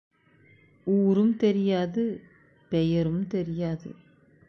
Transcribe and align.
ஊரும் 0.87 1.35
தெரியாது 1.35 2.03
பெயரும் 2.71 3.27
தெரியாது! 3.27 3.89